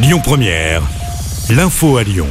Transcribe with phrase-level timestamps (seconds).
[0.00, 0.82] Lyon Première,
[1.50, 2.28] l'info à Lyon.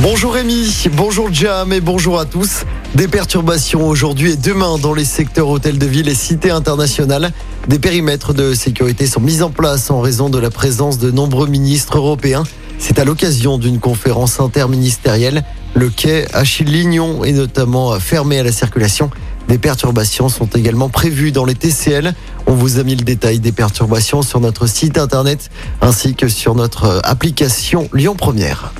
[0.00, 2.64] Bonjour Rémi, bonjour Jam et bonjour à tous.
[2.94, 7.32] Des perturbations aujourd'hui et demain dans les secteurs hôtels de ville et cités internationales.
[7.68, 11.48] Des périmètres de sécurité sont mis en place en raison de la présence de nombreux
[11.48, 12.44] ministres européens.
[12.78, 15.44] C'est à l'occasion d'une conférence interministérielle.
[15.74, 19.10] Le quai Achille Lignon est notamment fermé à la circulation.
[19.48, 22.14] Des perturbations sont également prévues dans les TCL.
[22.46, 26.54] On vous a mis le détail des perturbations sur notre site internet ainsi que sur
[26.54, 28.72] notre application Lyon Première.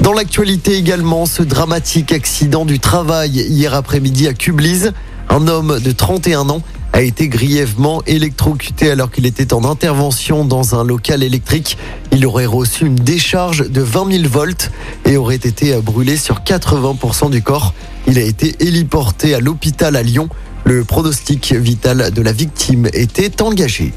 [0.00, 4.92] Dans l'actualité également, ce dramatique accident du travail hier après-midi à Cublise.
[5.28, 6.62] Un homme de 31 ans
[6.98, 11.78] a été grièvement électrocuté alors qu'il était en intervention dans un local électrique.
[12.10, 14.72] Il aurait reçu une décharge de 20 000 volts
[15.04, 17.72] et aurait été brûlé sur 80% du corps.
[18.08, 20.28] Il a été héliporté à l'hôpital à Lyon.
[20.64, 23.92] Le pronostic vital de la victime était engagé.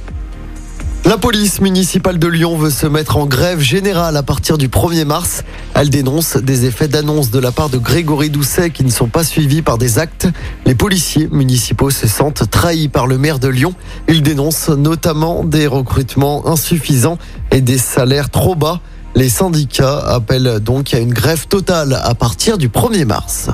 [1.11, 5.03] La police municipale de Lyon veut se mettre en grève générale à partir du 1er
[5.03, 5.43] mars.
[5.73, 9.25] Elle dénonce des effets d'annonce de la part de Grégory Doucet qui ne sont pas
[9.25, 10.29] suivis par des actes.
[10.65, 13.73] Les policiers municipaux se sentent trahis par le maire de Lyon.
[14.07, 17.17] Ils dénoncent notamment des recrutements insuffisants
[17.51, 18.79] et des salaires trop bas.
[19.13, 23.49] Les syndicats appellent donc à une grève totale à partir du 1er mars.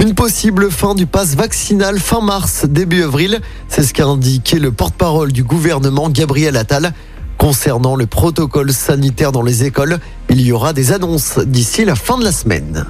[0.00, 3.40] Une possible fin du pass vaccinal fin mars, début avril.
[3.68, 6.92] C'est ce qu'a indiqué le porte-parole du gouvernement, Gabriel Attal.
[7.36, 12.16] Concernant le protocole sanitaire dans les écoles, il y aura des annonces d'ici la fin
[12.16, 12.86] de la semaine.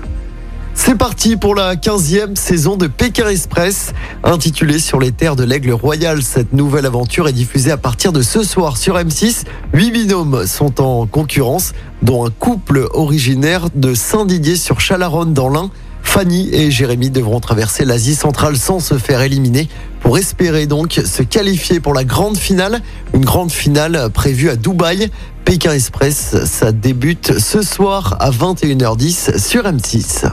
[0.75, 3.95] C'est parti pour la 15e saison de Pékin Express.
[4.23, 8.21] Intitulée Sur les terres de l'Aigle Royal, cette nouvelle aventure est diffusée à partir de
[8.21, 9.45] ce soir sur M6.
[9.73, 11.73] Huit binômes sont en concurrence,
[12.03, 15.71] dont un couple originaire de Saint-Didier sur Chalaronne dans l'Ain.
[16.19, 19.69] Fanny et Jérémy devront traverser l'Asie centrale sans se faire éliminer
[20.01, 22.83] pour espérer donc se qualifier pour la grande finale.
[23.15, 25.11] Une grande finale prévue à Dubaï.
[25.45, 30.29] Pékin Express, ça débute ce soir à 21h10 sur M6.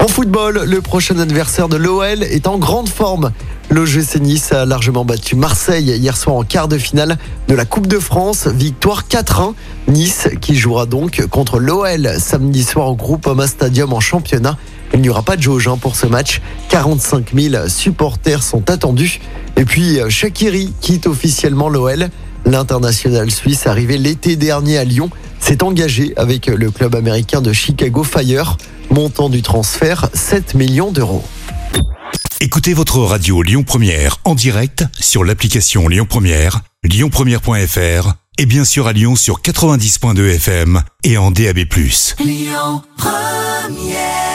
[0.00, 3.30] En football, le prochain adversaire de l'OL est en grande forme.
[3.70, 7.86] L'OGC Nice a largement battu Marseille hier soir en quart de finale de la Coupe
[7.86, 8.48] de France.
[8.48, 9.54] Victoire 4-1.
[9.86, 14.56] Nice qui jouera donc contre l'OL samedi soir au Groupama Stadium en championnat.
[14.94, 16.40] Il n'y aura pas de jauge hein, pour ce match.
[16.68, 19.20] 45 000 supporters sont attendus.
[19.56, 22.08] Et puis euh, Shakiri quitte officiellement l'OL.
[22.44, 25.10] L'international suisse arrivé l'été dernier à Lyon
[25.40, 28.56] s'est engagé avec le club américain de Chicago Fire.
[28.90, 31.24] Montant du transfert 7 millions d'euros.
[32.40, 38.86] Écoutez votre radio Lyon Première en direct sur l'application Lyon Première, lyonpremière.fr et bien sûr
[38.86, 41.58] à Lyon sur 90.2 FM et en DAB+.
[42.20, 44.27] Lyon Première